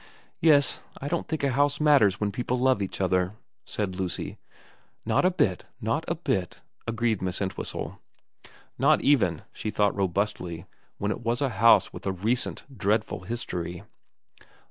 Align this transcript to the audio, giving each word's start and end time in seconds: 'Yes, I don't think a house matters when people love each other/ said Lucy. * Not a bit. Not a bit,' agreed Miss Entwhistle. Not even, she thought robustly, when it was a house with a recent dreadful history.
'Yes, 0.49 0.79
I 0.99 1.07
don't 1.07 1.27
think 1.27 1.43
a 1.43 1.51
house 1.51 1.79
matters 1.79 2.19
when 2.19 2.31
people 2.31 2.57
love 2.57 2.81
each 2.81 2.99
other/ 2.99 3.35
said 3.65 3.95
Lucy. 3.95 4.39
* 4.71 5.05
Not 5.05 5.25
a 5.25 5.29
bit. 5.29 5.65
Not 5.79 6.05
a 6.07 6.15
bit,' 6.15 6.59
agreed 6.87 7.21
Miss 7.21 7.39
Entwhistle. 7.39 7.99
Not 8.79 9.01
even, 9.01 9.43
she 9.53 9.69
thought 9.69 9.95
robustly, 9.95 10.65
when 10.97 11.11
it 11.11 11.21
was 11.21 11.39
a 11.39 11.49
house 11.49 11.93
with 11.93 12.07
a 12.07 12.11
recent 12.11 12.63
dreadful 12.75 13.25
history. 13.25 13.83